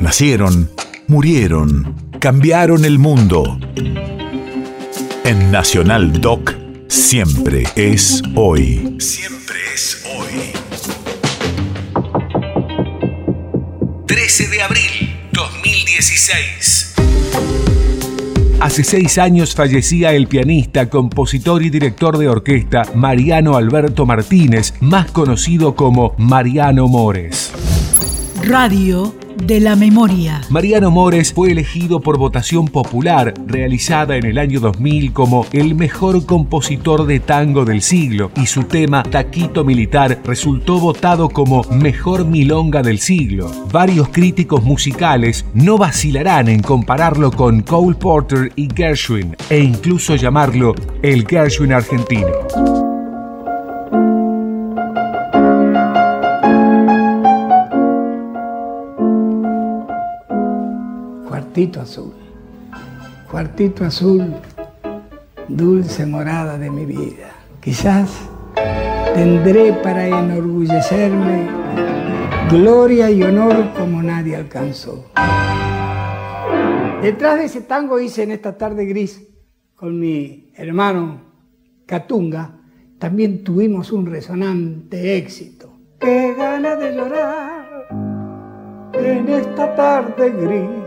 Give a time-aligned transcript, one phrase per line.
[0.00, 0.70] Nacieron,
[1.08, 3.60] murieron, cambiaron el mundo.
[5.24, 6.54] En Nacional Doc,
[6.88, 8.96] siempre es hoy.
[8.98, 10.52] Siempre es hoy.
[14.06, 16.94] 13 de abril 2016.
[18.58, 25.10] Hace seis años fallecía el pianista, compositor y director de orquesta Mariano Alberto Martínez, más
[25.10, 27.52] conocido como Mariano Mores.
[28.42, 30.40] Radio de la memoria.
[30.50, 36.24] Mariano Mores fue elegido por votación popular realizada en el año 2000 como el mejor
[36.26, 42.82] compositor de tango del siglo y su tema Taquito Militar resultó votado como mejor milonga
[42.82, 43.50] del siglo.
[43.72, 50.74] Varios críticos musicales no vacilarán en compararlo con Cole Porter y Gershwin e incluso llamarlo
[51.02, 52.89] el Gershwin argentino.
[61.50, 62.12] Cuartito azul,
[63.28, 64.34] cuartito azul,
[65.48, 67.32] dulce morada de mi vida.
[67.60, 68.08] Quizás
[69.16, 71.48] tendré para enorgullecerme
[72.50, 75.10] gloria y honor como nadie alcanzó.
[77.02, 79.20] Detrás de ese tango hice en esta tarde gris
[79.74, 81.20] con mi hermano
[81.84, 82.60] Catunga,
[83.00, 85.72] también tuvimos un resonante éxito.
[85.98, 87.88] Qué gana de llorar
[88.92, 90.79] en esta tarde gris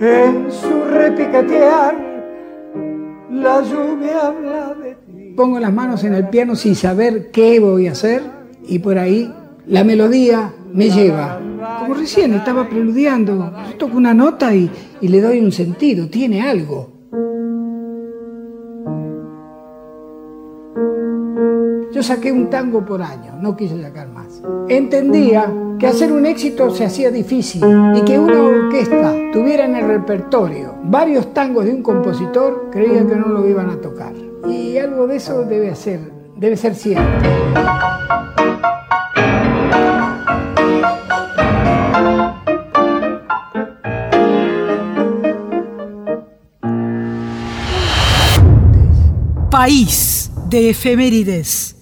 [0.00, 1.96] en su repicatear,
[3.30, 5.34] la lluvia habla de ti.
[5.36, 8.22] Pongo las manos en el piano sin saber qué voy a hacer
[8.66, 9.32] y por ahí
[9.66, 11.40] la melodía me lleva.
[11.80, 14.70] Como recién estaba preludiando, toco una nota y,
[15.00, 16.94] y le doy un sentido, tiene algo.
[21.94, 24.42] Yo saqué un tango por año, no quise sacar más.
[24.68, 27.62] Entendía que hacer un éxito se hacía difícil
[27.94, 33.14] y que una orquesta tuviera en el repertorio varios tangos de un compositor, creía que
[33.14, 34.12] no lo iban a tocar.
[34.44, 36.00] Y algo de eso debe ser,
[36.36, 37.04] debe ser siempre.
[49.48, 51.73] País de efemérides.